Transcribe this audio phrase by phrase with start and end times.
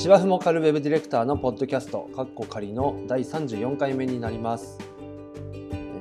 [0.00, 4.78] 芝生もカルウェブディレクターのポッドキャスト、カッコ仮の第34回目になります。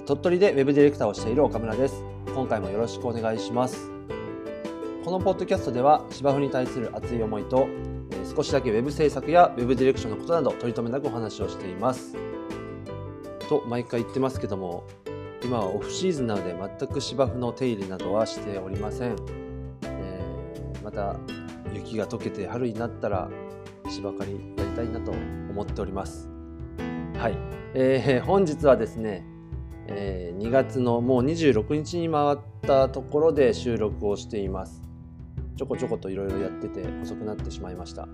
[0.05, 2.03] 鳥取でウェブディレクターをしている岡村です。
[2.27, 3.89] 今回もよろしくお願いします。
[5.03, 7.67] このポッドキャストでは芝生に対する熱い思いと、
[8.35, 12.15] 少しだけウェブ制作やウェブディレクションのことなど取り留めなくお話をしています。
[13.49, 14.83] と毎回言ってますけども、
[15.43, 19.15] 今はオフシーズンなので全く芝生の手入れなどはしておりません。
[19.85, 21.15] えー、また
[21.73, 23.27] 雪が溶けて春になったら
[23.89, 26.29] 芝刈りやりたいなと思っております。
[27.17, 27.37] はい、
[27.73, 29.25] えー、 本日はですね、
[29.87, 34.83] えー、2月のもう26日に回ったところで収録をしています。
[35.55, 38.07] ちょこちょこといろいろやってて遅くなってしまいました。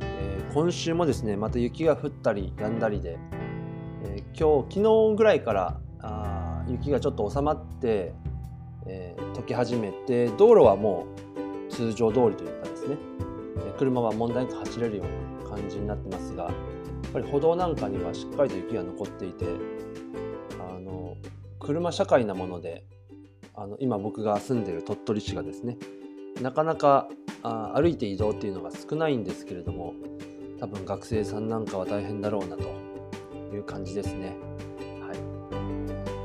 [0.00, 3.18] えー、今週もですね、また雪が降ったり止んだりで、
[4.04, 8.12] えー、今日、昨日ぐらいからあ雪がちょっと収まって、
[8.86, 11.06] えー、溶け始めて、道路はも
[11.68, 12.96] う通常通りというかですね、
[13.78, 16.52] 車は問題なく走れるような感じになってますがやっ
[17.12, 19.46] ぱり歩道なんかにはしっかりと雪が残っていて
[20.58, 21.16] あの
[21.60, 22.84] 車社会なもので
[23.54, 25.76] あの今僕が住んでる鳥取市がですね
[26.40, 27.08] なかなか
[27.42, 29.94] あ歩いて移動っていうのが少ないんですけれども
[30.58, 32.62] 多分学生さんなんかは大変だろうなと
[33.54, 34.34] いう感じですね。
[35.00, 35.12] は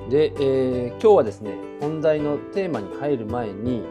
[0.07, 3.83] い、で、えー、今日はですね本題のテーマに入る前に、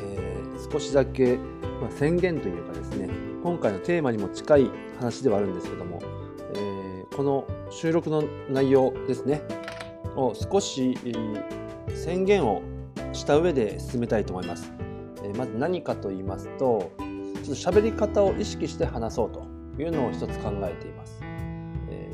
[0.00, 1.38] えー、少しだけ
[1.84, 3.10] まあ、宣言というかですね
[3.42, 6.00] 今回のテーマにも近い話ではあるんですけども、
[6.54, 9.42] えー、この収録の内容ですね
[10.16, 10.96] を少し、
[11.92, 12.62] 宣言を
[13.12, 14.72] した上で進めたいと思います。
[15.24, 16.92] えー、まず何かと言いますと
[17.42, 19.44] ちょっと喋り方を意識して話そうと
[19.78, 21.20] いうのを一つ考えています。
[21.90, 22.08] え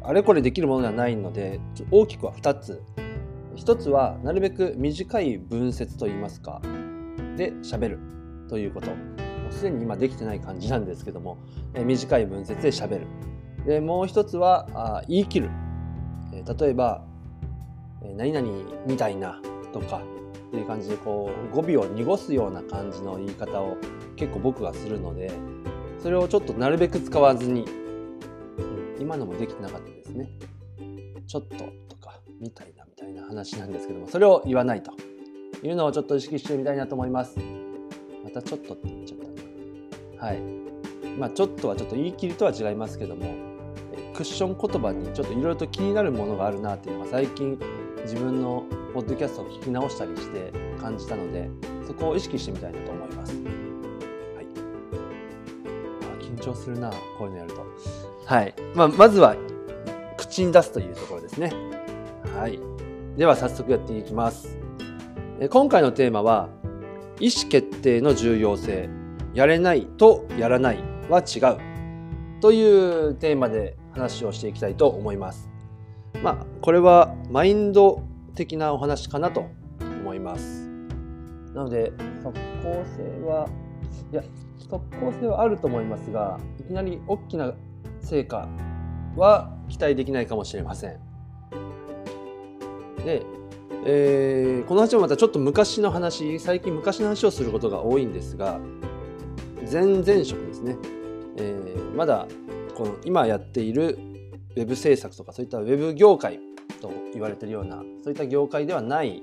[0.00, 1.60] ー、あれこれできるものではないので
[1.90, 2.82] 大きくは2つ。
[3.56, 6.62] 1つはなるべく短い文節といいますか
[7.36, 8.23] で喋る。
[8.48, 8.88] ということ。
[9.50, 11.38] すでに今できてない感じなんですけども、
[11.74, 13.06] えー、短い文節で喋る。
[13.66, 15.50] でもう一つはあ言い切る、
[16.32, 17.02] えー、例えば、
[18.02, 18.46] えー、何々
[18.86, 19.40] みたいな
[19.72, 20.02] とか
[20.48, 23.76] っていう感じでこう語尾を濁すような感じの言い方を
[24.16, 25.32] 結構僕はするので
[26.02, 30.28] それをちょっとなるべく使わずに、うん、今のもできてなかったですね。
[31.26, 31.56] ちょっと
[31.88, 34.92] とかみたいなみたいな話なんですけどもそれを言わないと
[35.62, 37.63] いうのをちょっと意識してみたいなと思います。
[38.34, 39.18] またちょっとって言っちゃっ
[40.18, 40.40] たはい
[41.18, 43.32] まあちょっとはちょっと言い切りとは違いますけども
[44.14, 47.58] クッション言葉にちょっといろいろと気になるものがあるなっていうのが最近
[48.02, 51.48] 自分のポッドキャストを聞き直したりして感じたので
[51.86, 53.32] そこを意識してみたいなと思います。
[53.34, 53.40] は
[54.42, 54.46] い、
[56.18, 57.66] あ緊張するなこういうのやると。
[58.26, 59.36] はい、まあ、まずは
[60.16, 61.52] 口に出すというところですね。
[62.38, 62.58] はい、
[63.16, 64.56] では早速やっていきます。
[65.50, 66.48] 今回のテーマは
[67.20, 68.88] 意思決定の重要性
[69.34, 75.48] やれないとやらないは違うというテーマで話をしていきたいと思います。
[76.22, 78.02] まあこれはマインド
[78.34, 79.46] 的なお話かなと
[79.80, 80.68] 思います。
[81.54, 81.92] なので
[82.22, 83.48] 即効性は
[84.12, 84.22] いや
[84.58, 87.54] 即効性はあると思いますがいきなり大きな
[88.00, 88.48] 成果
[89.16, 90.98] は期待できないかもしれません。
[93.04, 93.24] で
[93.86, 98.58] えー、この話はまたちょっと昔の話最近昔の話をすることが多いんですが
[99.70, 100.76] 前々職ですね、
[101.36, 102.26] えー、まだ
[102.74, 103.98] この今やっている
[104.56, 106.40] ウェブ制作とかそういったウェブ業界
[106.80, 109.22] と言われてるようなそういった業界ではない、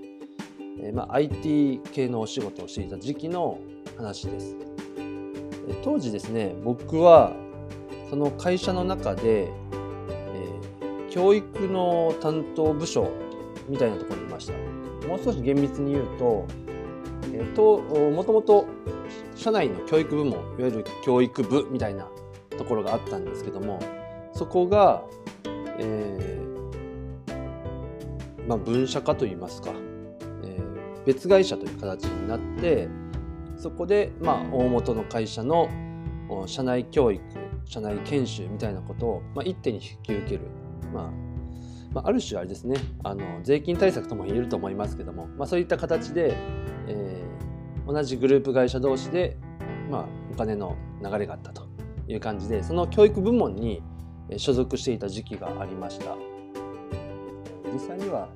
[0.80, 3.60] えー、まあ、IT 系のお仕事をしていた時期の
[3.98, 4.56] 話です。
[5.84, 7.34] 当時ですね僕は
[8.10, 9.52] その会社の中で、え
[11.10, 13.10] 教育の担当部署
[13.70, 14.82] みたいなところした。
[15.08, 16.46] もう少し厳密に言うと,、
[17.34, 17.80] えー、と
[18.12, 18.66] もともと
[19.36, 22.08] 社内の教育部門いわゆる教育部みたいな
[22.58, 23.80] ところがあったんですけども
[24.34, 25.04] そこが、
[25.80, 29.72] えーまあ、分社化といいますか、
[30.44, 32.88] えー、別会社という形になって
[33.58, 35.70] そこで、まあ、大元の会社の
[36.46, 37.22] 社内教育
[37.66, 40.42] 社内研修みたいなことを、まあ、一手に引き受ける、
[40.94, 41.31] まあ、
[41.94, 46.36] まあ、ある種あれですねあの税金対策とも言えると思いますけども、まあ、そういった形で、
[46.88, 49.38] えー、同じグループ会社同士で、
[49.90, 51.68] まあ、お金の流れがあったと
[52.08, 53.82] いう感じでその教育部門に
[54.38, 56.16] 所属していた時期がありました。
[57.74, 58.28] 実際には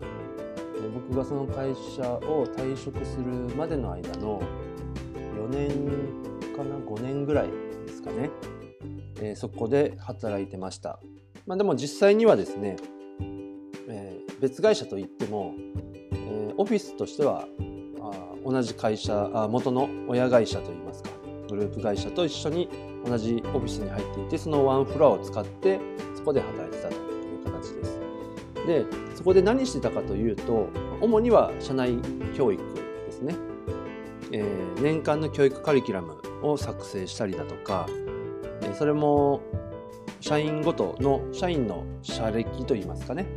[0.94, 3.26] 僕がその会社を退職する
[3.56, 4.42] までの間の
[5.38, 5.70] 4年
[6.56, 7.48] かな5年ぐらい
[7.86, 8.30] ですかね、
[9.22, 11.00] えー、そこで働いてました、
[11.46, 12.78] まあ、でも実際にはですね
[14.46, 15.56] 別会社といっても、
[16.14, 17.48] えー、オフィスとしては
[18.00, 18.12] あ
[18.46, 21.10] 同じ会社あ元の親会社といいますか
[21.50, 22.70] グループ会社と一緒に
[23.04, 25.80] 同じオフィスに入っていてそのワンフロアを使って
[26.16, 28.00] そこで働いてたという形です。
[28.68, 30.70] でそこで何してたかというと
[31.02, 31.98] 主には社内
[32.38, 32.64] 教育
[33.08, 33.36] ですね、
[34.32, 37.88] えー、年間の教育カリキュラムを作成したりだとか、
[38.62, 39.42] え、それも
[40.20, 43.28] 社員ごとの社員の社歴といいますかね、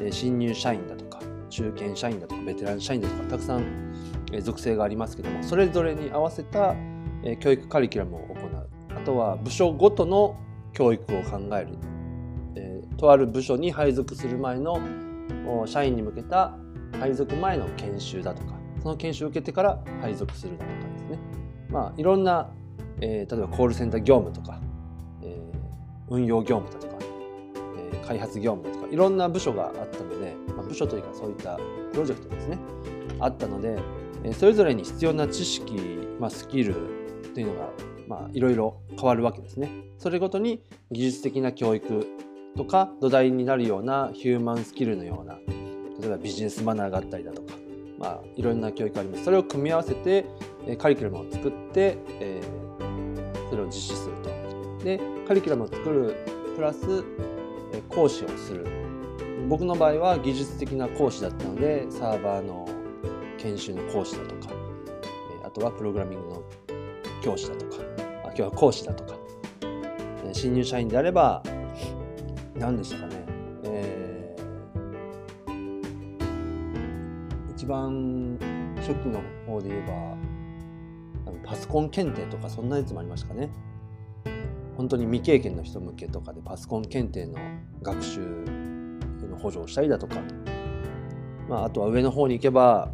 [0.00, 1.20] え、新入社員だとか
[1.50, 3.64] 中堅社員だとかベテラン社員だとかたくさん、
[4.42, 6.74] 属性がありますけどもそれぞれに合わせた、
[7.40, 8.68] 教育カリキュラムを行う。
[8.96, 10.36] あとは部署ごとの
[10.72, 11.78] 教育を考える、
[12.96, 14.78] とある部署に配属する前の
[15.66, 16.54] 社員に向けた
[16.98, 21.18] 配属前の研修だとかその研修を受けてから配属するだとかですね。
[21.70, 22.50] まあいろんな、
[23.00, 24.60] え、例えばコールセンター業務とか、
[25.22, 25.40] え、
[26.08, 27.02] 運用業務だとか、
[27.92, 31.56] え、開発業務だとかいろんな部署があったので、まあ、部署というかそういった
[31.90, 32.58] プロジェクトですね。
[33.18, 33.76] あったので、
[34.22, 35.74] えそれぞれに必要な知識、
[36.20, 36.76] まあ、スキル
[37.34, 37.70] というのが
[38.06, 39.68] まあいろいろ変わるわけですね。
[39.98, 40.62] それごとに
[40.92, 42.06] 技術的な教育
[42.56, 45.38] とか土台になるようなヒューマンスキルのような
[46.00, 47.54] 例えばビジネスマナーがあったりだとか、
[47.98, 49.24] まあ、いろんな教育があります。
[49.24, 50.24] それを組み合わせて
[50.78, 54.84] カリキュラムを作って、えー、それを実施すると。
[54.84, 56.14] でカリキュラムを作る
[56.54, 57.02] プラス
[57.88, 58.83] 講師をする。
[59.48, 62.68] 僕の場合は技術的な講師だったのでサーバーの
[63.38, 64.54] 研修の講師だとか
[65.44, 66.42] あとはプログラミングの
[67.22, 67.76] 教師だとか
[68.24, 69.14] あ今日は講師だとか
[70.32, 71.42] 新入社員であれば
[72.56, 73.24] 何でしたかね、
[73.64, 78.38] えー、一番
[78.76, 80.16] 初期の方で言えば
[81.44, 83.50] パソコン検定とかそんなやつもありましたかね。
[84.76, 87.38] 本当に未経験の人向けとかでパソコン検定の
[87.82, 88.63] 学習
[89.44, 90.16] 補助をしたりだとか、
[91.50, 92.90] まあ、あとは上の方に行けば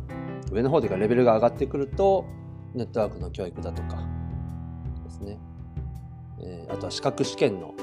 [0.50, 2.26] 上の方というかレベルが上がってくると
[2.74, 3.98] ネットワークの教育だとか。
[5.04, 5.38] ですね、
[6.42, 7.74] えー、あとは資格試験の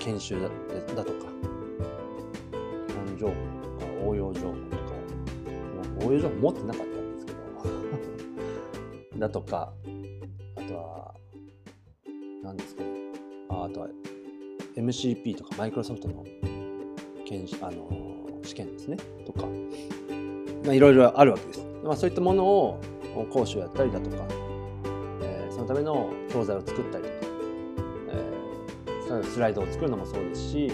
[0.00, 0.48] 研修だ
[0.96, 1.26] だとか。
[2.88, 3.32] 基本情報
[3.62, 6.06] とか応用情報とか。
[6.06, 7.38] 応用情報持ってなかったんですけど。
[9.18, 9.72] だとか。
[10.56, 11.14] あとは
[12.42, 12.88] 何ですかね
[13.48, 13.88] ああとは
[14.76, 16.24] MCP とかマイクロソフトの
[17.32, 17.88] 研あの
[18.42, 18.96] 試験ですね
[19.26, 19.46] とか。
[20.72, 22.80] いろいろあるわけです、まあ、そういったものを
[23.32, 24.16] 講師をやったりだとか、
[25.20, 27.32] えー、そのための教材を作ったりとか。
[29.20, 30.68] えスライドを作るのもそうですし、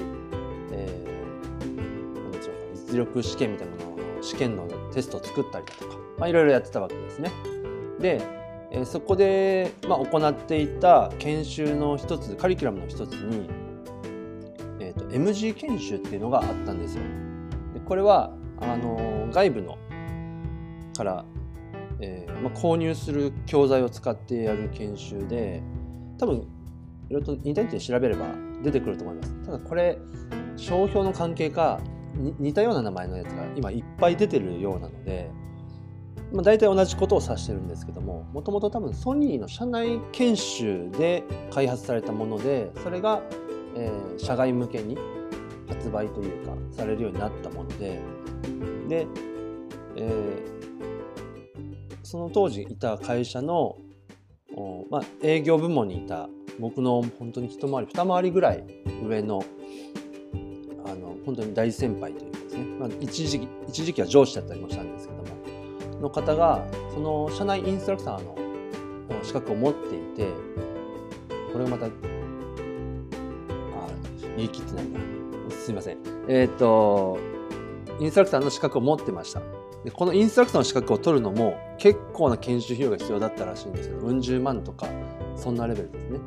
[0.73, 7.33] えー、何でしょうか実力試験みたいなものの試験のテストを作ったりだとか、まあ、いろいろやってたわけですね。
[7.99, 8.21] で、
[8.71, 13.49] えー、そこで、まあ、行っていた研修の一つカリキュラムの一つに、
[15.11, 17.03] MG 研修っていうのがあったんですよ。
[17.75, 19.79] でこれはあの外部の
[20.97, 21.25] から、
[22.01, 25.63] えーまあ、購入する教材を使ってやる研修で
[26.19, 26.41] 多分い
[27.11, 28.27] ろいろとインターネットで調べれば
[28.63, 29.35] 出てくると思います。
[29.45, 29.99] ただこれ
[30.57, 31.81] 商標の関係か
[32.39, 35.31] 似たような名前のやつが今いっぱい出てるようなので、
[36.33, 41.23] まあ、大体同じことを指してるんですけどももともと多分ソニーの社内研修で
[41.53, 43.23] 開発されたものでそれが、
[43.77, 44.97] えー、社外向けに
[45.69, 48.01] 発売というかされるようになったもので
[48.89, 49.07] で、
[49.97, 53.77] えー、その当時いた会社の、
[54.91, 58.65] まあ、営業部門にいた僕の本当に一回り二回りぐらい
[59.05, 59.45] 上の
[60.85, 68.37] あの本当に大先輩というかですね、まあ、一時期一時期は上司だったりもしたんですけどもの方がその社内インストラクターの
[69.23, 70.33] 資格を持っていて
[71.53, 71.89] これがまた
[74.39, 75.01] 言い切ってないな。
[75.51, 75.99] すいません。
[76.29, 77.19] えっ、ー、と
[78.01, 79.41] インストラクターの資格を持ってました。
[79.85, 84.89] でこのインストラクターの資格を取るのも結構な研修費用が必要だったらしいんですけどうん十万とか
[85.37, 86.21] そんなレベルですね。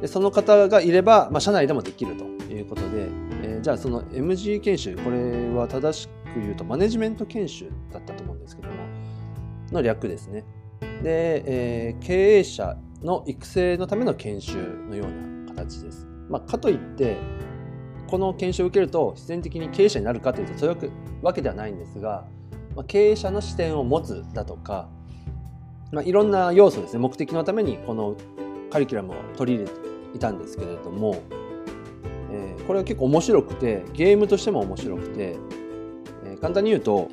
[0.00, 3.08] でその方がいれば、まあ、社内でもできるということで、
[3.42, 8.74] えー、じゃあその MG 研修これは正しく言うとマネジメント研修だったと思うんですけども
[9.72, 10.44] の略ですね。
[11.02, 14.56] で、えー、経営者の育成のための研修
[14.88, 17.18] のような形です、まあ、かといって
[18.06, 20.90] この研修を受けると必然的に経営者になるかというとそういう
[21.22, 22.26] わけではないんですが、
[22.74, 24.88] まあ、経営者の視点を持つだとか、
[25.92, 28.16] まあ、いろんな要素ですね目的のためにこの
[28.70, 31.16] カリキュラムを取り入れていたんですけれども、
[32.30, 35.36] えー、これは結構面白くてゲームとしても面白くて、
[36.24, 37.08] えー、簡単に言うと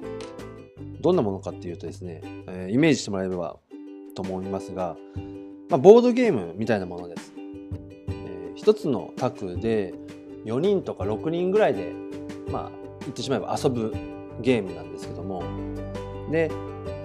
[1.01, 3.57] どんなものかっていうとですね、えー、イメージしてもらえれば
[4.15, 4.95] と思いますが、
[5.69, 7.33] まあ、ボードゲームみたいなものです。
[7.35, 9.93] えー、一つのタクで
[10.45, 11.93] 4人とか6人ぐらいで、
[12.51, 12.71] まあ、
[13.01, 13.93] 言ってしまえば遊ぶ
[14.41, 15.43] ゲームなんですけども。
[16.31, 16.49] で、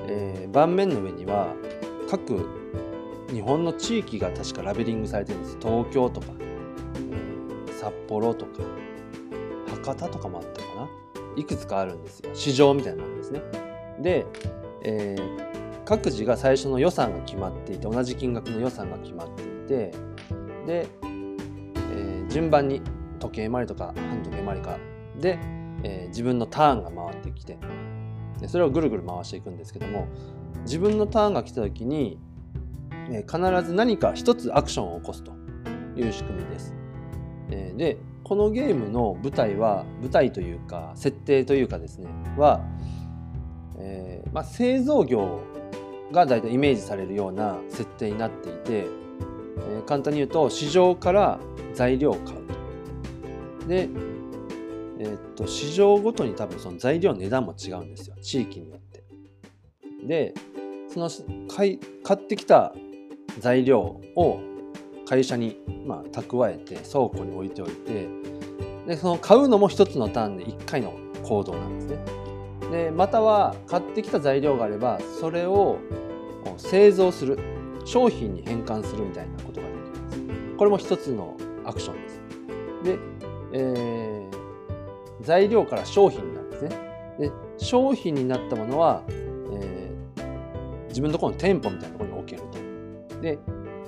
[0.07, 1.55] えー、盤面の上には
[2.11, 2.49] 各
[3.33, 5.59] 日本の地域が確かラベリングされてるんです。
[5.61, 8.63] 東京とか、えー、札幌とか
[9.69, 10.89] 博多とかもあったかな。
[11.37, 12.31] いくつかあるんですよ。
[12.35, 13.43] 市場みたいなんですね。
[14.01, 14.27] で、
[14.83, 19.93] えー、各自が最初の予算が決まっていて同じ金額の予算が決まっていて
[20.67, 22.81] で、えー、順番に
[23.19, 24.79] 時計回りとか半時計回りか
[25.19, 25.39] で、
[25.83, 27.59] えー、自分のターンが回ってきて
[28.41, 30.07] でそれをぐるぐる回していくんですけども
[30.63, 32.19] 自分のターンが来た時に、
[33.11, 35.33] えー、必ず何か一つアクションを起こすと
[35.97, 36.75] いう仕組みです。
[37.51, 42.61] えー、でこのゲームの舞台は舞台というか設定というかですねは、
[43.79, 45.41] えーまあ、製造業
[46.13, 51.41] が大体イメージされるような設定になっていて、えー、簡単に言うと市場から
[51.75, 52.38] 材料を買。
[53.69, 53.89] で
[55.01, 59.05] えー、っと市場ごとに多分その材料の値段も違うんですよ地域によって。
[60.05, 60.35] で
[60.89, 61.11] その
[61.49, 62.75] 買い買ってきた
[63.39, 64.41] 材料を
[65.07, 68.09] 会社にまあ蓄えて倉庫に置いておいて
[68.87, 71.99] でその買うのも一つのターンで1回の行動なんですね。
[72.71, 75.79] でまたは買ってきた材料があればそれを
[76.57, 77.39] 製造する
[77.85, 80.19] 商品に変換するみたいなことができます。
[80.57, 82.21] これも一つのアクションです。
[82.85, 82.99] で、
[83.53, 84.49] えー
[85.21, 86.71] 材料から商品なんですね。
[87.19, 93.21] で商品になったものは、えー、自分のところの店舗みたいなところに置けると。
[93.21, 93.39] で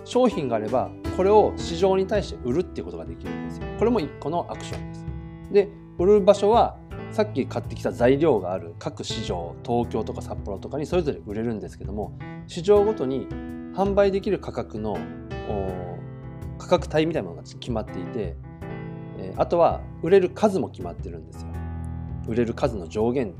[0.04, 3.66] 商品があればこれを市場に対して売るっていうことができるんですよ。
[3.78, 5.04] これも1個のアクションです。
[5.52, 6.76] で売る場所は
[7.12, 13.26] さっき買ってきた材料がある各市場東京とか札幌とかにそれぞれ売れるんですけども市場ごとに
[13.74, 14.96] 販売できる価格の
[16.56, 18.36] 価格帯みたいなものが決まっていて
[19.20, 21.48] えあとは売れる数も決まってるんですよ。
[22.26, 23.34] 売れる数の上限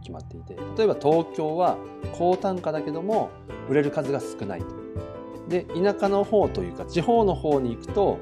[0.00, 0.56] 決まっていて。
[0.76, 1.76] 例えば東京は
[2.12, 3.30] 高単価だけども
[3.68, 4.66] 売れる数が少ないと。
[5.48, 8.18] で田舎の方というか地方の方に行くと、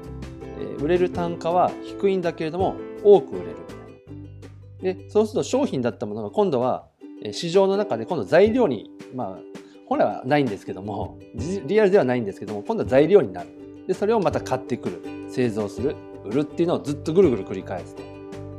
[0.59, 3.55] えー、売れる単価は低いんだけれども多く売れる。
[4.81, 6.87] でそうすると商品だったものが今度は
[7.31, 9.39] 市場の中で今度材料にまあ
[9.87, 11.17] 本来はないんですけども
[11.65, 13.49] リアルではないんですけども今度は材料になる。
[13.87, 15.01] でそれをまた買ってくる。
[15.29, 15.95] 製造する。
[16.25, 18.03] 売るっていうのをずっとぐるぐる繰り返すと。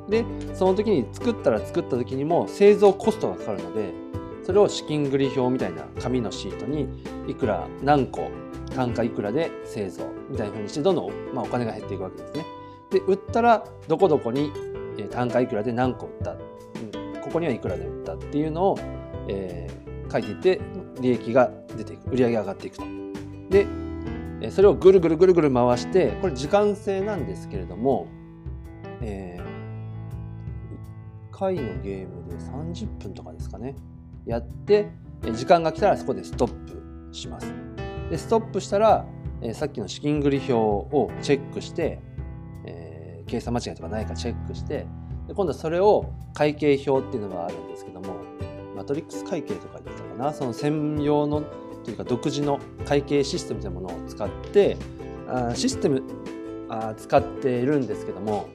[0.08, 0.24] で
[0.54, 3.92] その時に作ったら作った時にも製造コストがかかるので
[4.42, 6.88] それを資金繰り表みたいな紙のシートに
[7.28, 8.28] いくら何個
[8.74, 12.44] 単価いくらで製造みたいな風にしてどんどん、まあ、お金が減っていくわけですね。
[12.90, 14.52] で売ったらどこどこに
[15.10, 18.78] 単価いくらで何個売った、うん、ここにはいくらで売ったっていうのを、
[19.28, 20.60] えー、書いていって
[21.00, 22.84] 利益が出ていく売り上げが上がっていくと。
[23.50, 23.66] で
[24.48, 28.06] それをぐるぐるぐるぐる回してこれ時間制なんですけれども、
[29.02, 33.74] えー、1回のゲームで30分とかですかね。
[34.24, 34.90] やって
[35.34, 37.52] 時間が来たらそこでストップします。
[38.08, 39.06] でストップしたら、
[39.42, 42.00] え、さっきの資金繰り表をチェックして、
[42.64, 44.86] えー、計算間違いとかないかチェックして
[45.28, 48.16] で今度はそれを会計表っていうのがあるんですけども
[48.76, 50.32] マトリックス会計とか言ったかな。
[50.32, 51.42] その専用の
[51.84, 54.76] というか独自の会計システムというものを使って
[55.28, 56.02] あシステム
[56.68, 58.48] あ使っているんですけども、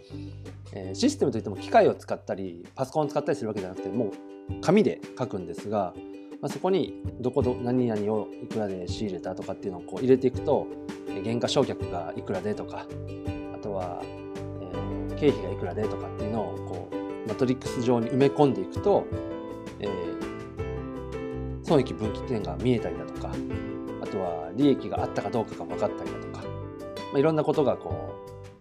[0.74, 5.94] えー、システムといっても機械を使ったりパソコンを使ったりするわけじゃなくてもう紙で書くんですが、
[6.42, 10.68] まあ、そこにどこど何々をいくらで仕入れたとかっていうのをこう入れていくと
[11.08, 12.86] 原価償却がいくらでとか
[13.54, 19.06] あとは、えー、経費がいくらでとかっていうのをこうマトリックス上に埋め込んでいくと、
[19.80, 20.25] えー、
[21.66, 23.32] 損益分岐点が見えたりだとか
[24.02, 28.14] あとは利益があったかどうかが分かったりだとか、まあ、いろんなことがこ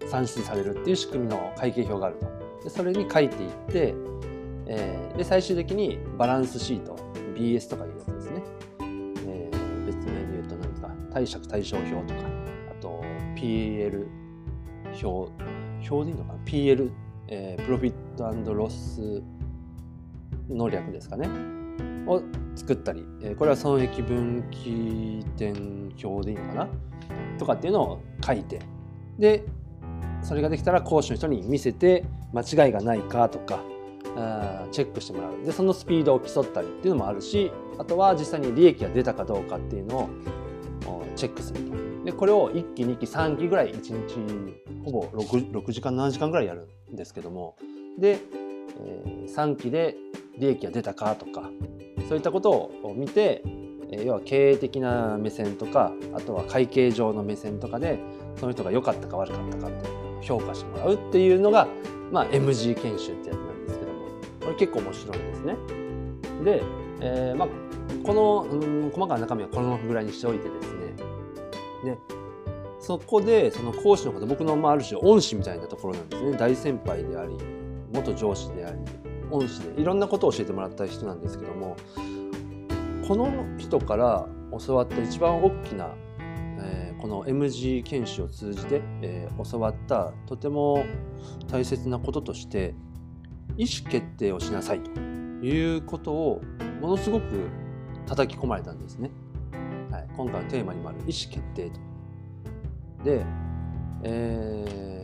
[0.02, 2.26] う算出されるっていう仕組みの会計表があると。
[2.64, 3.94] でそれに書いていって、
[4.66, 6.96] えー、で最終的にバランスシート
[7.37, 8.42] BS とかいうやつですね、
[8.80, 12.26] えー、別名で言うと何ですか貸借対照表とか
[12.70, 13.04] あと
[13.37, 14.06] PL
[15.02, 15.30] 表
[15.90, 16.90] 表でいいのかな？PL、
[17.28, 19.23] えー、プロフィットロス
[20.49, 21.28] の略ですかね
[22.07, 22.23] を
[22.54, 26.69] 作ったり、えこれは損益分岐点表でいいのかな？
[27.38, 28.61] とかっていうのを書いて
[29.19, 29.45] で
[30.23, 33.61] それができたら講師の人に見せて間違いがないかとか
[34.16, 35.45] あチェックしてもらう。
[35.45, 40.09] でそのスピードを競ったりっていうのもあるしあとは実際に利益が出たかどうかっていうのを
[41.16, 41.75] チェックすると。
[42.04, 47.57] でこれを1期2期3期ぐらい1日ほぼ 6, 6時間7時間ぐらいやるんですけども。
[47.99, 48.19] で、
[48.81, 49.97] え、3期で
[50.38, 51.50] 利益が出たかとか
[52.09, 53.43] そういったことを見て
[53.90, 57.99] 要は経営的な目線とかあとは会計上の目線とかで
[58.37, 59.88] その人が良かったか悪かったかって
[60.23, 61.69] 評価してもらうっていうのが、
[62.11, 64.00] まあ、MG 研修ってやつなんですけども
[64.40, 65.57] これ結構面白いですね。
[66.45, 66.62] で、
[67.00, 67.49] えー、まあ、
[68.04, 70.95] この、うん、細かな中身はこのぐらいにしておいてですね、
[71.85, 71.99] で
[72.81, 77.37] そこでその講師の方僕のまあある種恩師みたいなところなんですね大先輩であり
[77.94, 78.78] 元上司であり
[79.30, 81.76] 恩師でいろんなことを教えてもらった人なんですけども
[83.06, 84.26] この人から
[84.66, 90.84] 教わった一番大きな、えー、この MG 研修を通じて、えー、教わったとても
[91.48, 92.74] 大切なこととして
[93.56, 96.42] 意思決定をしなさいということを
[96.80, 97.48] ものすごく
[98.06, 99.10] 叩き込まれたんですね。
[99.90, 101.80] はい、今回のテーマにもある意思決定と。
[103.04, 103.24] で、
[104.02, 105.03] えー、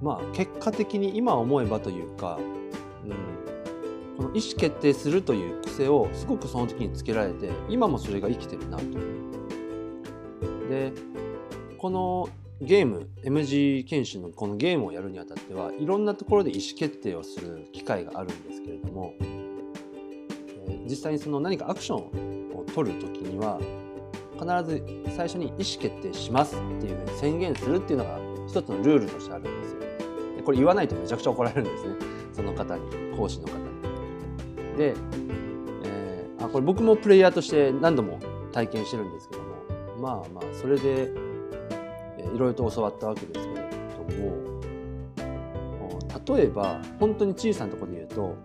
[0.00, 2.38] まあ結果的に今思えばというか、
[3.04, 8.84] うん、この意思決定するという癖をすごくその時につけられて今もそれが生きてるなと。
[10.68, 10.92] で
[11.78, 12.28] この
[12.60, 19.14] ゲーム MG 研修のこのゲームをやるにあたってはいろんなところで意思決定をする機会があるんですけれども、
[20.86, 23.58] 実際にその何かアクションを取る時には
[24.38, 24.84] 必ず
[25.16, 29.89] 最初に意思決定しますっていうふうに宣言するっていうのが一つのルールとしてあるんですよ。
[30.50, 31.94] これ言わないとめちゃくちゃ怒られるんですね
[32.32, 32.82] その方に
[33.16, 33.64] 講師の方に。
[34.76, 34.94] で、
[35.84, 38.18] えー、あこれ僕もプレイヤーとして何度も
[38.50, 39.48] 体験してるんですけども
[40.00, 41.12] まあまあそれで、
[42.18, 43.78] え、いろいろと教わったわけですけれど
[46.34, 48.36] も例えば本当に小さなところで言うと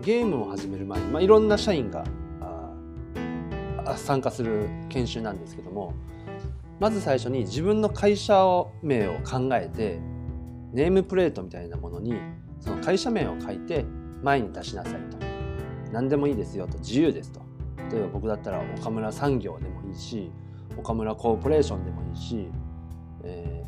[0.00, 2.06] ゲームを始める前に、まあ、いろんな社員が
[3.96, 5.92] 参加する研修なんですけども
[6.80, 8.42] まず最初に自分の会社
[8.82, 10.00] 名を考えて
[10.72, 12.14] ネームプレートみたいなものに
[12.60, 13.84] その会社名を書いて
[14.22, 15.18] 前に出しなさいと。
[15.92, 16.78] 何でもいいですよと。
[16.78, 17.40] 自由ですと。
[17.90, 20.30] 例えば僕だったら岡村産業でもいいし
[20.78, 22.48] 岡村コーポレーションでもいいし、
[23.24, 23.64] え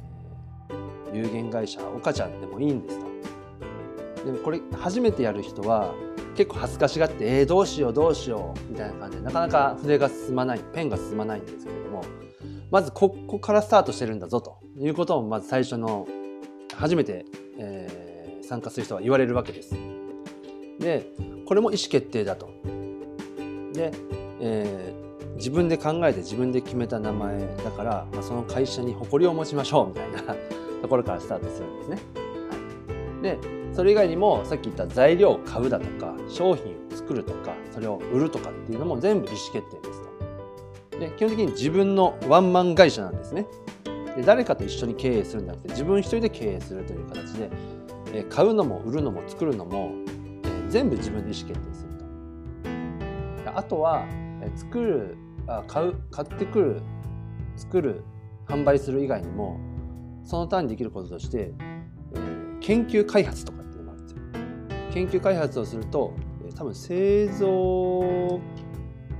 [1.13, 3.07] ー、有限会社岡ちゃんでもいいんですと。
[4.25, 5.95] でもこれ初めてやる人は
[6.35, 12.05] 結構恥ずかしがってえー、どうしようどうしようみたいな感じでなかなか筆が進まないペンが進まないんですけれども
[12.71, 16.09] まずここからスタートしてるんだぞということをまず最初の
[16.77, 17.25] 初めて、
[17.59, 19.75] えー、参加する人は言われるわけです。
[20.79, 21.11] で
[21.47, 22.51] これも意思決定だと。
[23.73, 23.93] で、
[24.41, 30.37] えー、自分で考えて自分で決めた名前だから、まあ、その会社に誇りを持ちましょうみたいな
[30.83, 31.99] ところからスタートするんですね。
[32.51, 33.39] はい、で
[33.73, 40.03] それ以外にもさっき言った材料を買うだとか商品を作るとかそれを売るとかっていうのも全部意思決定です
[40.93, 40.99] と。
[41.01, 43.47] で基本的に自分のワンマン会社なんですね。
[44.17, 47.51] で誰かと一緒に経営するんじゃなくて自分一人で経営するという形で、
[48.13, 49.91] え買うのも売るのも作るのも、
[50.45, 51.91] え全部自分で意思決定する
[53.45, 53.59] と。
[53.59, 54.07] あとは、
[54.41, 56.83] え作るあ買う買ってくる
[57.57, 58.05] 作る
[58.47, 59.61] 販売する以外にも
[60.23, 61.53] その単にできることとして、
[62.15, 64.21] えー、研究開発とかっていうのもあるんですよ
[64.93, 66.15] 研究開発をすると
[66.49, 68.41] え多分製造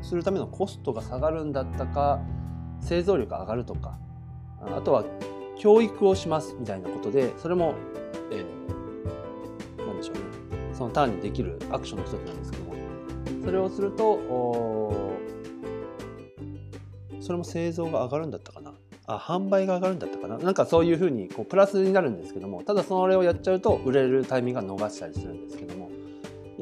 [0.03, 2.21] するためのコストが下がるんだったか
[2.81, 3.99] 製造力が上がるとか
[4.67, 5.05] あとは
[5.59, 7.75] 教育をしますみたいなことでそれも、
[8.31, 10.21] えー、なんでしょうね。
[10.73, 12.75] そのターンにできるアクションの一つなんですけども。
[13.45, 15.15] それをすると
[17.21, 18.75] それも製造が上がるんだったかな。
[19.07, 20.39] あ販売が上がるんだったかな。
[20.39, 25.91] なんかそういうふうにこうプラスになるんですけどもただそれをやっちゃうと売れるタイミングが逃したりするんですけども。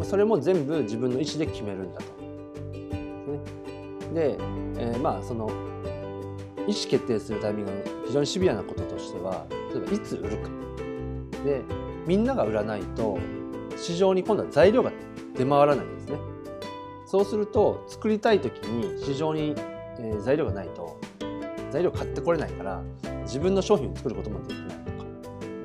[0.02, 2.06] それも全部自分の意思で決めるんだと。
[4.14, 4.36] で、
[4.78, 5.50] えー、まあその
[6.66, 10.48] 意思決定するタイミングが非常にシビアなこととしては例えばいつ売るか
[11.44, 11.62] で
[12.06, 13.18] みんなが売らないと
[13.76, 14.92] 市場に今度は材料が
[15.34, 16.18] 出回らないんですね。
[17.06, 19.54] そうすると作りたい時に市場に、
[19.98, 20.98] え、材料がないと
[21.70, 22.82] 材料買ってこれないから
[23.24, 24.74] 自分の商品を作ることもできないと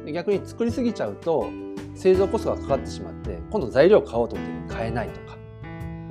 [0.05, 1.49] か逆に作りすぎちゃうと
[1.95, 5.37] 製造コストがかかってしまって今度材料を買おうと思って買えないとか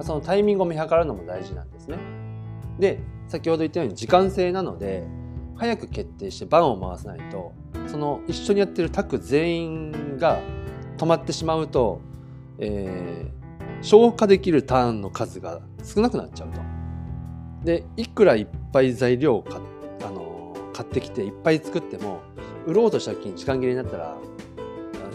[0.03, 1.99] そのタイミングを見計るのも大事なんですね。
[2.79, 5.07] で先ほど言ったように時間制なので
[5.57, 7.53] 早く決定して番を回さないと
[7.87, 10.41] その一緒にやってるタッグ全員が
[10.97, 12.01] 止まってしまうと、
[12.59, 16.61] えー、消化できるターンの数が少なくなっちゃうと。
[17.65, 19.77] でいくらいっぱい材料を買って
[20.77, 22.21] 買ってきていっぱい作っても
[22.67, 24.19] 売ろうとした時に時間切れになったら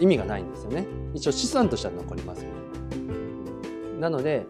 [0.00, 2.44] 意味がないんですよね一応資産としては残ります
[4.00, 4.44] なので、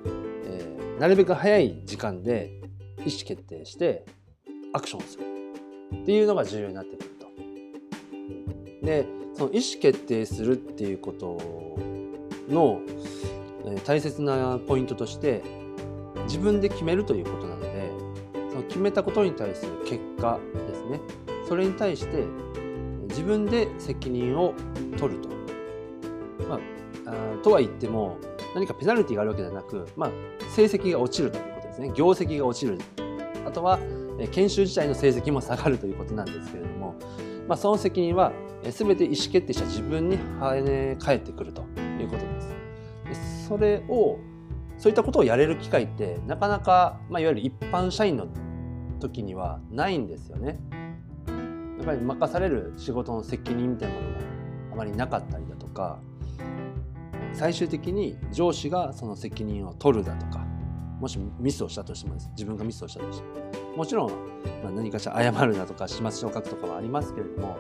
[0.46, 2.61] えー、なるべく早い時間で
[3.04, 4.04] 意思決定して
[4.72, 5.24] アクションする
[6.02, 7.26] っていうのが重要になってくると。
[8.86, 11.38] でその意思決定するっていうこと
[12.48, 12.80] の、
[13.84, 15.42] 大切なポイントとして
[16.24, 17.90] 自分で決めるということなので
[18.50, 20.38] その決めたことに対する結果
[20.68, 21.00] ですね
[21.48, 22.24] それに対して
[23.08, 24.54] 自分で責任を
[24.98, 25.28] 取ると。
[26.48, 26.56] ま
[27.06, 28.18] あ、あとは言っても
[28.54, 30.10] 何かペナルティがあるわけではなく、まあ、
[30.54, 31.38] 成績が落ちると
[31.72, 32.78] ですね業績が落ちる
[33.44, 33.78] あとは、
[34.30, 36.94] 研修自体の成績も下がるということなんですけれども、
[37.48, 38.32] まあ、その責任は
[38.62, 41.62] 全て意思決定した自分に跳ね返ってくると
[42.00, 42.24] いうこと
[43.08, 43.48] です。
[43.48, 44.18] それを
[44.78, 48.28] そういったことをやれる機会ってなかなか、まあ、いわゆる一般社員の
[49.00, 50.58] 時にはないんですよね。
[51.78, 54.16] やっぱり任される仕事の責任みたいなものも
[54.72, 55.98] あまりなかったりだとか
[57.32, 60.46] 最終的に上司がその責任を取るだとか
[61.02, 63.76] もしミスをしたとしても自分がミスをしたとしても。
[63.76, 64.10] もちろん、
[64.62, 67.56] まあ、何かしら謝るだとか始末書を書くとかはありますけれども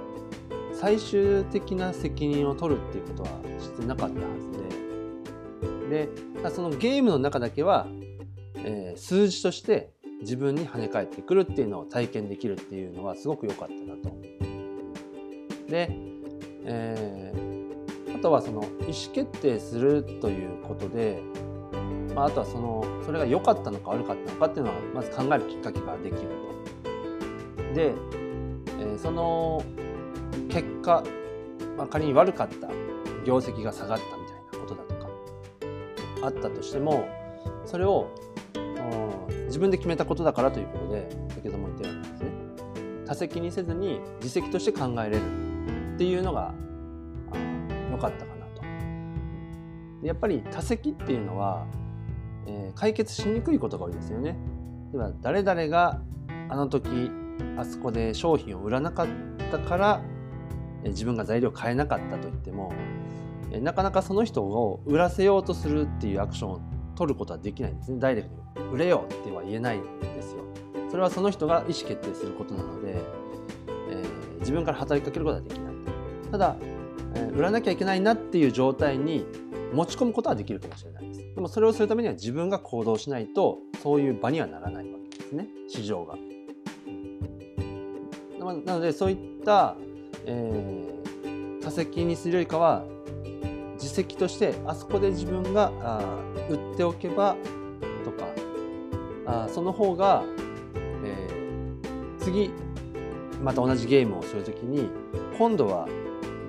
[0.72, 3.28] 最終的な責任を取るっていうことは
[3.58, 4.26] してなかったは
[5.90, 6.06] ずで。
[6.06, 7.88] でそのゲームの中だけは、
[8.56, 14.16] えー、数字として自分に跳ね返ってくるっていうのを体験できるっていうのはすごく良かったなと。
[15.68, 15.88] で、
[16.64, 21.20] えー、あとはその意思決定するということで、
[22.14, 26.28] まあ、あとはそのそれが良かったのか悪かったのかっていうのはまず考えるきっかけができる
[27.56, 27.74] と。
[27.74, 27.92] で、
[28.78, 29.64] えー、その
[30.48, 31.02] 結果、
[31.76, 32.68] まあ、仮に悪かった
[33.24, 35.08] 業績が下がったみたいなことだとか
[36.22, 37.08] あったとしても
[37.64, 38.10] それを
[39.46, 42.30] 自分で決めたことだからということで先ほども言ったようにですね
[43.06, 46.54] 多責にせずに自責として考えれるっていうのが
[47.90, 48.62] 良かったかなと。
[50.06, 51.66] やっぱり多責っていうのは、
[52.46, 54.36] えー、解決しにくいことが多いですよね。
[54.92, 56.00] では誰々が
[56.48, 57.10] あの時
[57.56, 59.06] あそこで商品を売らなかっ
[59.50, 60.02] たから
[60.84, 62.72] 自分が材料を変えなかったと言っても
[63.60, 66.60] なかなかその人を売らせようとするっていうアクションを
[66.94, 67.98] 取ることはできないんですね。
[67.98, 70.42] ダイレクトに売れよっては言えないんですよ。
[70.90, 72.96] それはその人が意思決定することなので、
[73.90, 75.74] えー、自分から働きかけることはできない。
[76.30, 76.56] ただ、
[77.14, 79.26] えー、売らなきゃいけないなっていう状態に
[79.72, 81.34] 持ち込むことはできるかもしれないです。
[81.34, 85.48] でもそれをするためには自分が行動しないとそういう場にはならないわけですね。
[85.68, 86.16] 市場が。
[88.66, 89.76] なのでそういった、
[90.26, 92.84] えー、多責にするよりかは
[93.74, 96.00] 自責としてあそこで自分があ
[96.48, 97.36] 売っておけば
[98.04, 98.26] とか
[99.26, 100.24] あその方が、
[101.04, 102.50] えー、次
[103.42, 104.90] また同じゲームをする時に
[105.38, 105.88] 今度は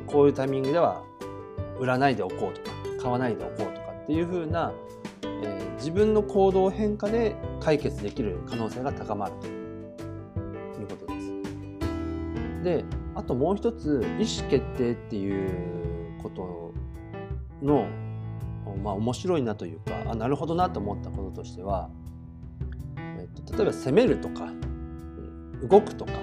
[0.08, 1.04] こういうタイミングでは
[1.80, 2.73] 売らないでおこうとか
[3.04, 4.72] 買わないでおこうとかっていう風な、
[5.24, 9.48] えー、自分の行動変化で解決できる可能性が高まると
[10.80, 12.64] いうことです。
[12.64, 12.86] で
[13.16, 16.74] あともう一つ意思決定っていうこと
[17.62, 17.88] の、
[18.82, 21.90] まあ、面白いなというかあなるほどなと思ったこととしては、
[22.98, 24.50] えっと、例えば攻めるとか
[25.62, 26.14] 動くとか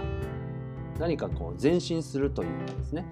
[1.00, 3.06] 何かこう前進するというかですね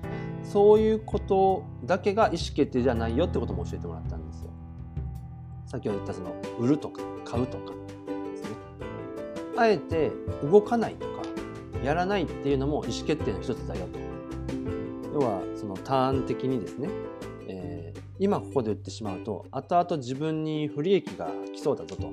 [0.44, 4.50] そういうことだけが意思決定じゃないよってことも教えてもらったんですよ。
[5.66, 7.72] 先ほど言ったその売るとか買うとか
[8.30, 8.50] ですね。
[9.56, 11.22] あえて動かないとか
[11.82, 13.98] やらないっていうのも意思決定の一つだよと。
[15.14, 16.88] 要はそのターン的にですね
[17.48, 22.12] え今ここで売ってしまうと後々自分に不利益が来そうだぞと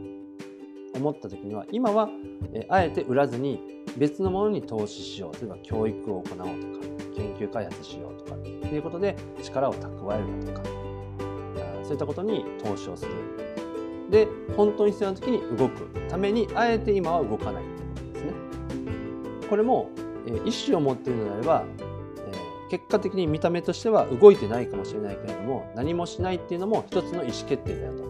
[0.96, 2.10] 思った時には今は
[2.54, 3.60] えあえて売らずに
[3.98, 5.34] 別のものに投資しよう。
[5.34, 6.48] 例えば教育を行おうとか
[7.16, 10.86] 研究開発しようとかっていうことで力を蓄えるだとか。
[11.86, 13.12] そういったことに投資をする。
[14.10, 14.28] で
[14.58, 18.34] 本当に必要な時に動くためにあえて今は動かないってことですね。
[19.50, 19.90] これも
[20.28, 20.32] 意
[20.68, 21.64] 思を持っているのであれば
[22.72, 28.04] 結果的に見た目としては動いてないかもしれないけれども何もしないっていうのも一つの意思決定だよと。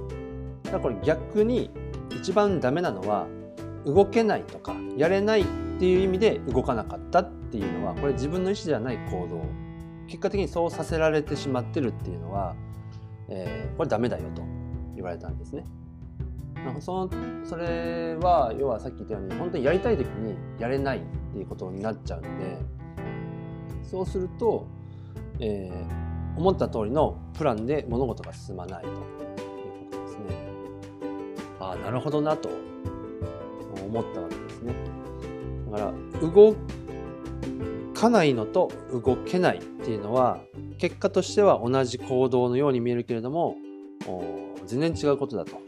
[0.63, 1.69] だからこれ逆に
[2.15, 3.28] 一番ダメなのは
[3.86, 5.45] 動けないとかやれないっ
[5.80, 9.45] ていう意味で動かなかったっていうのはこれ自分の意思ではない行動
[10.08, 12.56] 結果的にそうさせられてしまってるっていうのは、
[13.30, 14.43] えー、これダメだよと
[14.95, 15.65] 言われたんですね。
[16.80, 17.10] その
[17.43, 21.01] それは要はさっき言ったように本当にやりたい時にやれないっ
[21.32, 22.58] ていうことになっちゃうので
[23.84, 24.65] そうすると、
[25.39, 29.25] えー、思った通りのプランで物事が進まないと。
[31.65, 32.49] ああなるほどなと
[33.84, 34.75] 思ったわけですね。
[35.71, 36.56] だから動
[37.93, 40.39] かないのと動けないっていうのは
[40.78, 43.58] 結果としては同じ行動のように見えるけれども
[44.65, 45.60] 全然違うことだと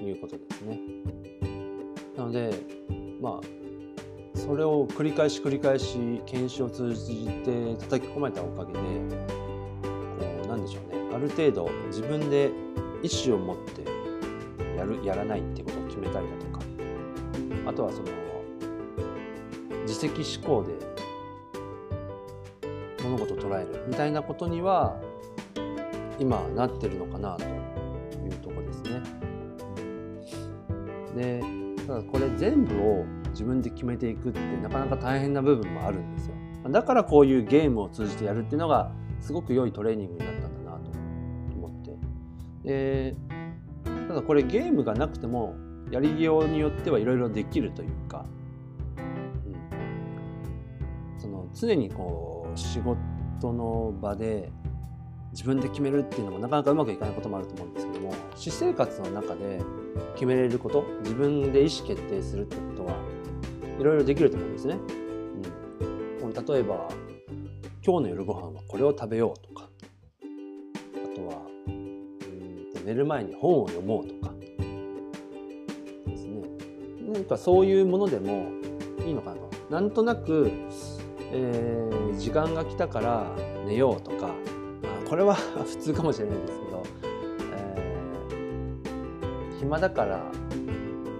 [0.00, 0.80] いうことですね。
[2.16, 2.50] なので
[3.20, 8.84] まあそれを繰り返し繰り返し研修を通じて叩き込まれたおかげでこ
[10.44, 12.50] うなんでしょうねある程度自分で
[13.02, 13.91] 意思を持って
[14.82, 16.60] やるやらないっていうことを決めたりだとか。
[17.66, 18.08] あとはその
[19.82, 20.74] 自責思考で
[23.04, 23.84] 物事を捉える。
[23.86, 24.96] みたいなことには
[26.18, 29.02] 今なってるのかなというとこですね。
[31.16, 31.42] で
[31.86, 36.34] ただこれ全部を自分で決めていくってなかなか大変な部分もあるんですよ。
[36.70, 40.90] だからこういうゲームを通じてやるっていうのがすごく良いトレーニングになったんだなと
[41.56, 41.96] 思って。
[42.64, 43.16] で
[44.08, 45.54] ただこれゲームがなくても
[45.90, 48.24] やりようによってはいろいろできるというか、
[48.96, 49.00] う
[51.16, 54.50] ん、その常にこう仕事の場で
[55.32, 59.60] 自分で決めるっていうのもなかなかうまくいかないこともあると思うんですけども私生活の中で
[60.14, 62.96] 決めれること自分で意思決定するってことは
[63.78, 64.78] いろいろできると思うんですね。
[66.22, 66.88] うん、例えば
[67.84, 69.51] 今日の夜ご飯はこれを食べようと。
[72.84, 74.32] 寝る前に本を読もうとか。
[76.06, 76.42] ですね。
[77.12, 78.48] 何かそういうものでも
[79.06, 79.48] いいのかなと。
[79.70, 80.50] なんとなく、
[81.32, 83.26] えー、時間が来たから
[83.66, 84.34] 寝ようとか。
[85.08, 85.34] これは
[85.66, 86.82] 普通かもしれないんですけど、
[87.54, 90.22] えー、暇だから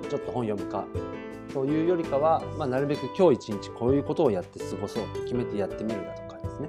[0.08, 0.86] ちょっと本読むか。
[1.52, 6.68] というよりかは、まあ、なるべく今日一日こういうことをやって過ごそうと決めてやってみるだとかですね、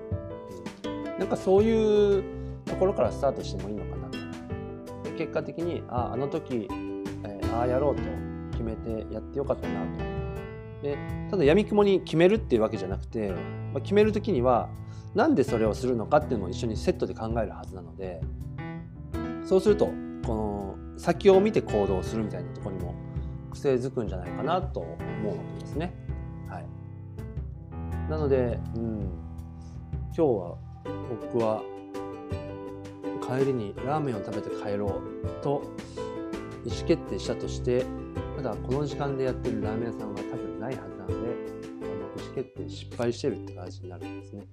[0.83, 2.23] うん、なんかそういう
[2.65, 4.02] ところからスタートしてもいいのかな。
[5.17, 6.67] 結果的にああの時、
[7.23, 8.01] えー、ああやろうと
[8.51, 10.03] 決めてやってよかったなと。
[10.81, 10.97] で
[11.31, 13.29] ただやみくもに決めるっていうわけじゃなくて、
[13.73, 14.69] まあ、決める時には
[15.15, 18.21] なんでそれをするのかっていうのを一緒にセットで考えるはずなので
[19.45, 19.85] そうすると
[20.25, 22.95] この先を見て行動するみたいなとこにも
[23.51, 25.93] 癖づくんじゃないかなと思うわけですね。
[26.49, 26.65] はい、
[28.09, 29.01] なので、うん、
[30.05, 30.57] 今日は
[31.21, 31.61] 僕は
[33.25, 35.63] 帰りにラーメンを食べて帰ろうと
[36.65, 37.85] 意思決定したとして
[38.35, 41.13] ただこの時間でやってるラーメン屋さんは多分ないはずなので
[42.17, 44.43] 意思決定失敗してるって感じになるんですね。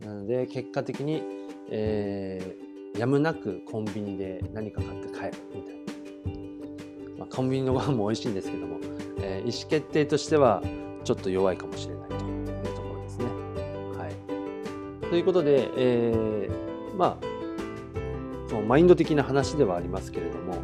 [0.00, 1.22] なので結果的に、
[1.70, 8.78] えー、やむなくコンビニで何か買って帰るみたいな、まあ、コンビニのご飯も美味しいんですけども、
[9.20, 10.62] えー、意思決定としては
[11.04, 13.24] ちょっと弱いかもしれないというところですね。
[13.96, 14.08] は
[15.02, 17.33] い、ということで、えー、まあ
[18.62, 20.54] マインド的な話ではありますけれども、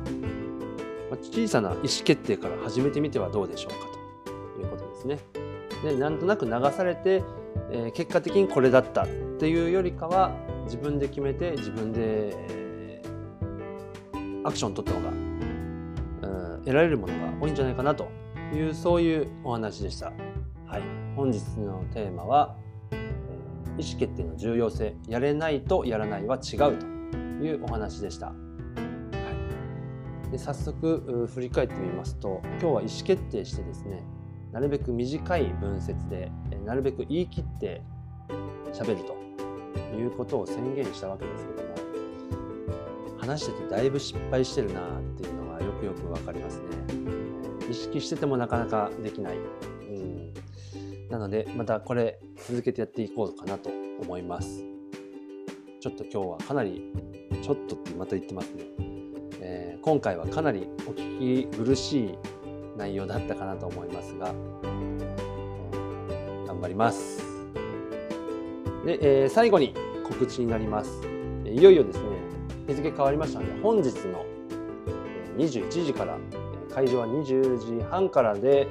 [1.11, 5.19] ま、小さな意思決定から始めてみてはどうでしょうかということですね。
[5.83, 7.23] でなんとなく流されて
[7.71, 10.33] え、結果的にこれだったっていうよりかは
[10.65, 13.03] 自分で決めて自分で、え、
[14.45, 18.09] アクション取った方が、うん、得られるものが多いんじゃないかなと
[18.53, 20.13] いうそういうお話でした。
[20.67, 20.83] はい、
[21.17, 22.57] 本日のテーマは、
[23.79, 26.87] 意思決定の重要性やれないとやらないは違うと
[27.41, 28.27] いうお話でした。
[28.27, 28.35] は
[30.29, 34.05] い、で早速振り返ってみますと今日は意思決定してですね
[34.53, 36.31] なるべく短い文節で
[36.65, 37.83] なるべく言い切って
[38.73, 39.17] 喋ると
[39.97, 41.75] いうことを宣言したわけですけども
[43.19, 46.65] 話しててだいぶ失敗してるなっていうのがよくよく分かりますね。
[47.71, 50.33] 意識しててもなかなかできない、うん、
[51.09, 54.65] なのでまたこれ続けてやっていこうかなと思います。
[55.81, 56.93] ちょっと今日はかなり
[57.43, 58.65] ちょっとってまた言ってますね、
[59.41, 62.15] えー、今回はかなりお聞き苦しい
[62.77, 64.33] 内容だったかなと思いますが、
[66.47, 67.23] 頑張ります。
[68.85, 69.75] で、えー、最後に
[70.05, 70.91] 告知になります。
[71.45, 72.05] いよいよですね、
[72.69, 74.25] 日付変わりましたので、本日の
[75.37, 76.17] 21時から、
[76.73, 78.69] 会場は20時半からで、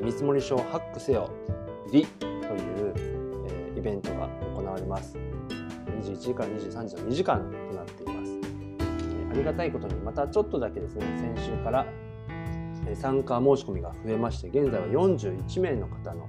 [0.00, 1.30] 見積書をハックせよ、
[1.92, 2.92] リという、
[3.46, 5.16] えイベントが行われます。
[6.02, 7.38] 21時から23時の2時間
[7.70, 8.05] となって。
[9.36, 11.86] りがたいことに、またちょっとだけですね、先週から
[12.94, 16.28] 参加申し込みが増えまして現在は41名の方の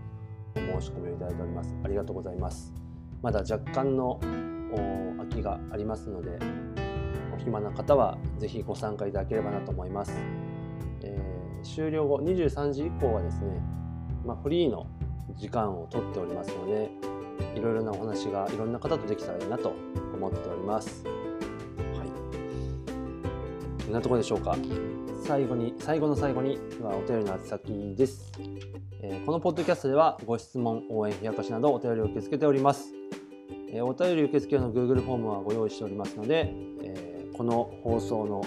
[0.55, 1.75] お申し込みをいただいております。
[1.83, 2.73] ありがとうございます。
[3.21, 4.19] まだ若干の
[5.17, 6.37] 空きがありますので
[7.33, 10.13] お暇な方はぜひご参加いただければなと思います、
[11.01, 13.61] えー、終了後23時以降はですね、
[14.25, 14.87] まあ、フリーの
[15.35, 16.89] 時間をとっておりますので
[17.55, 19.73] いろいろなお話がいろんな方とできたらいいなと
[20.13, 21.26] 思っております。
[23.91, 24.56] んなところでしょうか？
[25.26, 28.32] 最後に、最後の最後にはお便りの宛先です、
[29.02, 32.93] えー、このポッドキャストではご質問、応援、冷やかしなどお便りを受け付けております。
[33.69, 38.41] えー、お便り受付の Google フォームはご用意しておりますので、えー、この放送の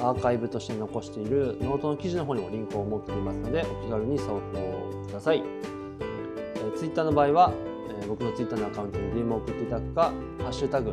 [0.00, 5.42] アーカイブとして残しているノートの記事の方にもリンクを設けていますので、お気軽に送付ください。
[5.42, 7.52] えー、Twitter の場合は、
[8.00, 10.02] えー、僕の Twitter のアカウントに DM を送っていただくか、
[10.38, 10.92] ハッシュタグ、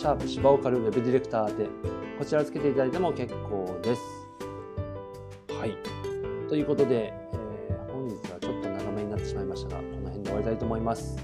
[0.00, 1.68] シャープシバオカルウェブディレクター宛て、
[2.18, 4.00] こちらつけていただいても結構です。
[5.52, 5.76] はい。
[6.48, 11.18] ということで、えー、本日はちょっと長めになってしまいましたが、この辺で終わりたいと思います。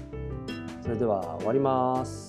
[0.83, 2.26] それでは終わります。